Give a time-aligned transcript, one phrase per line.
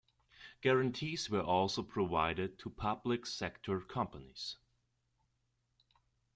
[0.61, 4.55] Guarantees were also provided to public-sector companies.